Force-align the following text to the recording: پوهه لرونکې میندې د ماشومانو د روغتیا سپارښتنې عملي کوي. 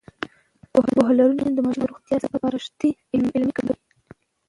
پوهه 0.93 1.13
لرونکې 1.17 1.43
میندې 1.45 1.59
د 1.63 1.65
ماشومانو 1.65 1.89
د 1.91 1.91
روغتیا 1.93 2.17
سپارښتنې 2.25 2.89
عملي 3.15 3.51
کوي. 3.57 3.75